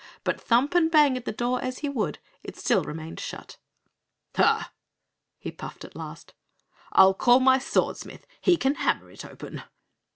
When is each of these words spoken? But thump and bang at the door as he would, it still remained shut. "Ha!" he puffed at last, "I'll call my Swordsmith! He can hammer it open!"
But 0.23 0.41
thump 0.41 0.73
and 0.73 0.89
bang 0.89 1.15
at 1.15 1.25
the 1.25 1.31
door 1.31 1.61
as 1.63 1.77
he 1.85 1.87
would, 1.87 2.17
it 2.43 2.57
still 2.57 2.81
remained 2.83 3.19
shut. 3.19 3.57
"Ha!" 4.35 4.71
he 5.37 5.51
puffed 5.51 5.85
at 5.85 5.95
last, 5.95 6.33
"I'll 6.91 7.13
call 7.13 7.39
my 7.39 7.59
Swordsmith! 7.59 8.25
He 8.41 8.57
can 8.57 8.73
hammer 8.81 9.11
it 9.11 9.23
open!" 9.23 9.61